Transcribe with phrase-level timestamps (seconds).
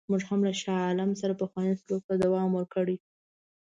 [0.09, 2.95] موږ هم له شاه عالم سره پخوانی سلوک ته دوام ورکړی.